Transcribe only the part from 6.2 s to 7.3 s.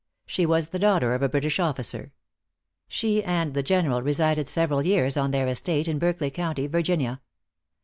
County, Virginia.